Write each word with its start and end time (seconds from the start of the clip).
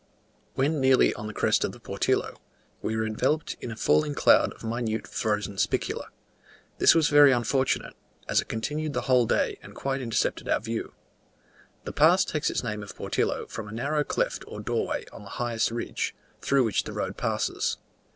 When 0.55 0.81
nearly 0.81 1.13
on 1.13 1.27
the 1.27 1.33
crest 1.33 1.63
of 1.63 1.73
the 1.73 1.79
Portillo, 1.79 2.37
we 2.81 2.95
were 2.97 3.05
enveloped 3.05 3.55
in 3.61 3.69
a 3.69 3.75
falling 3.75 4.15
cloud 4.15 4.51
of 4.53 4.63
minute 4.63 5.05
frozen 5.05 5.59
spicula. 5.59 6.07
This 6.79 6.95
was 6.95 7.07
very 7.07 7.31
unfortunate, 7.31 7.93
as 8.27 8.41
it 8.41 8.47
continued 8.47 8.93
the 8.93 9.01
whole 9.01 9.27
day, 9.27 9.59
and 9.61 9.75
quite 9.75 10.01
intercepted 10.01 10.49
our 10.49 10.59
view. 10.59 10.95
The 11.83 11.93
pass 11.93 12.25
takes 12.25 12.49
its 12.49 12.63
name 12.63 12.81
of 12.81 12.95
Portillo, 12.95 13.45
from 13.45 13.67
a 13.67 13.71
narrow 13.71 14.03
cleft 14.03 14.43
or 14.47 14.59
doorway 14.59 15.05
on 15.13 15.21
the 15.21 15.29
highest 15.37 15.69
ridge, 15.69 16.15
through 16.41 16.63
which 16.63 16.85
the 16.85 16.93
road 16.93 17.15
passes. 17.15 17.77